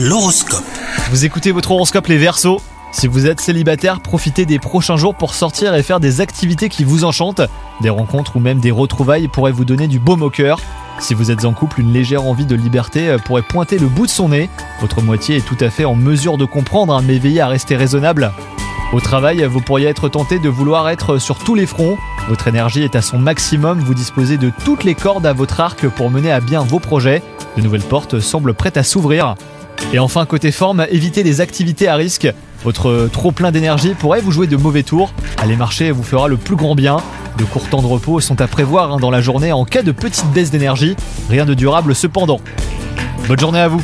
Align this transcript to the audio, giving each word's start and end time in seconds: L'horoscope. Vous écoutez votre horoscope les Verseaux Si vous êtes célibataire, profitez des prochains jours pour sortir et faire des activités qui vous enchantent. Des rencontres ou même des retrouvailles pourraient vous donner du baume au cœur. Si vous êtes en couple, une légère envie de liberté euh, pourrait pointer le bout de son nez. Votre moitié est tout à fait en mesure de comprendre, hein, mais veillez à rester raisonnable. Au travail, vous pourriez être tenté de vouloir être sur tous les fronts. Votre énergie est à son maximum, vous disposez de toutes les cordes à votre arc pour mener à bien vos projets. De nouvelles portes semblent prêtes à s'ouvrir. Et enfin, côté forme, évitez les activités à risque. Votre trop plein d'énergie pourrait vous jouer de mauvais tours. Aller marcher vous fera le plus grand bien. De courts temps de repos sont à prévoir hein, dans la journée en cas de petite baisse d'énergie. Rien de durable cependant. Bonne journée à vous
L'horoscope. 0.00 0.62
Vous 1.10 1.24
écoutez 1.24 1.50
votre 1.50 1.72
horoscope 1.72 2.06
les 2.06 2.18
Verseaux 2.18 2.62
Si 2.92 3.08
vous 3.08 3.26
êtes 3.26 3.40
célibataire, 3.40 3.98
profitez 3.98 4.46
des 4.46 4.60
prochains 4.60 4.96
jours 4.96 5.16
pour 5.16 5.34
sortir 5.34 5.74
et 5.74 5.82
faire 5.82 5.98
des 5.98 6.20
activités 6.20 6.68
qui 6.68 6.84
vous 6.84 7.02
enchantent. 7.02 7.40
Des 7.80 7.90
rencontres 7.90 8.36
ou 8.36 8.38
même 8.38 8.60
des 8.60 8.70
retrouvailles 8.70 9.26
pourraient 9.26 9.50
vous 9.50 9.64
donner 9.64 9.88
du 9.88 9.98
baume 9.98 10.22
au 10.22 10.30
cœur. 10.30 10.60
Si 11.00 11.14
vous 11.14 11.32
êtes 11.32 11.44
en 11.44 11.52
couple, 11.52 11.80
une 11.80 11.92
légère 11.92 12.22
envie 12.22 12.46
de 12.46 12.54
liberté 12.54 13.08
euh, 13.08 13.18
pourrait 13.18 13.42
pointer 13.42 13.76
le 13.76 13.88
bout 13.88 14.06
de 14.06 14.12
son 14.12 14.28
nez. 14.28 14.48
Votre 14.80 15.02
moitié 15.02 15.38
est 15.38 15.44
tout 15.44 15.56
à 15.58 15.68
fait 15.68 15.84
en 15.84 15.96
mesure 15.96 16.38
de 16.38 16.44
comprendre, 16.44 16.94
hein, 16.94 17.02
mais 17.04 17.18
veillez 17.18 17.40
à 17.40 17.48
rester 17.48 17.74
raisonnable. 17.74 18.30
Au 18.92 19.00
travail, 19.00 19.42
vous 19.46 19.60
pourriez 19.60 19.88
être 19.88 20.08
tenté 20.08 20.38
de 20.38 20.48
vouloir 20.48 20.88
être 20.90 21.18
sur 21.18 21.38
tous 21.38 21.56
les 21.56 21.66
fronts. 21.66 21.98
Votre 22.28 22.46
énergie 22.46 22.84
est 22.84 22.94
à 22.94 23.02
son 23.02 23.18
maximum, 23.18 23.80
vous 23.80 23.94
disposez 23.94 24.38
de 24.38 24.52
toutes 24.64 24.84
les 24.84 24.94
cordes 24.94 25.26
à 25.26 25.32
votre 25.32 25.60
arc 25.60 25.88
pour 25.88 26.08
mener 26.08 26.30
à 26.30 26.38
bien 26.38 26.62
vos 26.62 26.78
projets. 26.78 27.20
De 27.56 27.62
nouvelles 27.62 27.80
portes 27.80 28.20
semblent 28.20 28.54
prêtes 28.54 28.76
à 28.76 28.82
s'ouvrir. 28.82 29.34
Et 29.92 29.98
enfin, 29.98 30.26
côté 30.26 30.52
forme, 30.52 30.86
évitez 30.90 31.22
les 31.22 31.40
activités 31.40 31.88
à 31.88 31.96
risque. 31.96 32.32
Votre 32.64 33.08
trop 33.12 33.30
plein 33.30 33.52
d'énergie 33.52 33.94
pourrait 33.94 34.20
vous 34.20 34.32
jouer 34.32 34.46
de 34.46 34.56
mauvais 34.56 34.82
tours. 34.82 35.12
Aller 35.38 35.56
marcher 35.56 35.90
vous 35.90 36.02
fera 36.02 36.28
le 36.28 36.36
plus 36.36 36.56
grand 36.56 36.74
bien. 36.74 36.98
De 37.38 37.44
courts 37.44 37.68
temps 37.68 37.82
de 37.82 37.86
repos 37.86 38.20
sont 38.20 38.40
à 38.40 38.48
prévoir 38.48 38.92
hein, 38.92 38.96
dans 38.98 39.10
la 39.10 39.20
journée 39.20 39.52
en 39.52 39.64
cas 39.64 39.82
de 39.82 39.92
petite 39.92 40.30
baisse 40.32 40.50
d'énergie. 40.50 40.96
Rien 41.30 41.46
de 41.46 41.54
durable 41.54 41.94
cependant. 41.94 42.40
Bonne 43.28 43.38
journée 43.38 43.60
à 43.60 43.68
vous 43.68 43.82